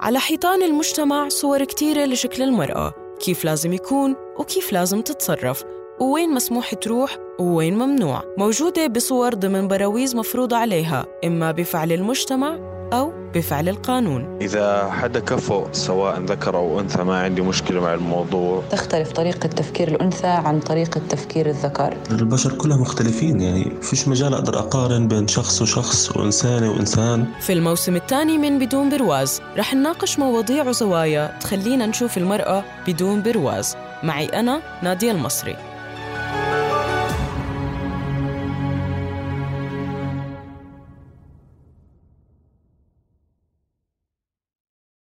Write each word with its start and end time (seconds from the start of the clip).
على 0.00 0.18
حيطان 0.18 0.62
المجتمع 0.62 1.28
صور 1.28 1.64
كتيرة 1.64 2.04
لشكل 2.04 2.42
المرأة 2.42 2.94
كيف 3.20 3.44
لازم 3.44 3.72
يكون 3.72 4.16
وكيف 4.38 4.72
لازم 4.72 5.00
تتصرف 5.02 5.64
ووين 6.00 6.30
مسموح 6.30 6.74
تروح 6.74 7.16
ووين 7.38 7.74
ممنوع. 7.78 8.22
موجودة 8.38 8.86
بصور 8.86 9.34
ضمن 9.34 9.68
براويز 9.68 10.16
مفروضة 10.16 10.56
عليها 10.56 11.06
إما 11.24 11.52
بفعل 11.52 11.92
المجتمع 11.92 12.75
أو 12.92 13.12
بفعل 13.34 13.68
القانون. 13.68 14.38
إذا 14.40 14.90
حدا 14.90 15.20
كفو 15.20 15.64
سواء 15.72 16.20
ذكر 16.20 16.56
أو 16.56 16.80
أنثى 16.80 17.02
ما 17.02 17.20
عندي 17.20 17.42
مشكلة 17.42 17.80
مع 17.80 17.94
الموضوع. 17.94 18.62
تختلف 18.70 19.12
طريقة 19.12 19.46
تفكير 19.46 19.88
الأنثى 19.88 20.26
عن 20.26 20.60
طريقة 20.60 21.00
تفكير 21.08 21.46
الذكر. 21.48 21.96
البشر 22.10 22.52
كلهم 22.52 22.80
مختلفين 22.80 23.40
يعني 23.40 23.72
فيش 23.82 24.08
مجال 24.08 24.34
أقدر 24.34 24.58
أقارن 24.58 25.08
بين 25.08 25.28
شخص 25.28 25.62
وشخص 25.62 26.16
وإنسانة 26.16 26.70
وإنسان. 26.70 27.26
في 27.40 27.52
الموسم 27.52 27.96
الثاني 27.96 28.38
من 28.38 28.58
بدون 28.58 28.88
برواز 28.88 29.40
رح 29.56 29.74
نناقش 29.74 30.18
مواضيع 30.18 30.68
وزوايا 30.68 31.38
تخلينا 31.40 31.86
نشوف 31.86 32.18
المرأة 32.18 32.64
بدون 32.86 33.22
برواز. 33.22 33.76
معي 34.02 34.26
أنا 34.26 34.60
نادية 34.82 35.10
المصري. 35.10 35.56